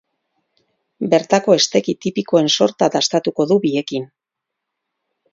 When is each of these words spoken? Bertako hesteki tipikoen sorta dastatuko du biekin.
Bertako 1.09 1.53
hesteki 1.57 1.93
tipikoen 2.05 2.49
sorta 2.53 2.87
dastatuko 2.95 3.45
du 3.51 3.57
biekin. 3.67 4.09